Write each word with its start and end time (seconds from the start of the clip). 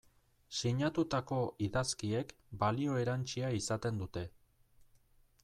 Sinatutako 0.59 1.37
idazkiek 1.65 2.33
balio 2.65 2.97
erantsia 3.03 3.53
izaten 3.61 4.03
dute. 4.03 4.27